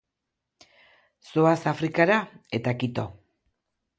Zoaz 1.33 1.59
Afrikara, 1.73 2.17
eta 2.61 2.75
kito. 2.85 3.07